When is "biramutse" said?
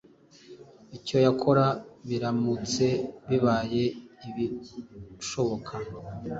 2.07-2.85